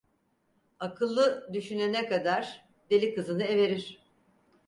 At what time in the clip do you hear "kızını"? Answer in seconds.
3.15-3.43